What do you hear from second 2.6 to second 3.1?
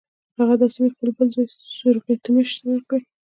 ورکړې.